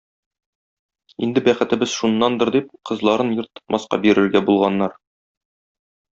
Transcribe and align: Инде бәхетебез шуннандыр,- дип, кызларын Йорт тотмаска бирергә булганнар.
Инде 1.27 1.43
бәхетебез 1.47 1.91
шуннандыр,- 1.97 2.51
дип, 2.57 2.71
кызларын 2.91 3.31
Йорт 3.37 3.53
тотмаска 3.61 4.01
бирергә 4.07 4.43
булганнар. 4.51 4.99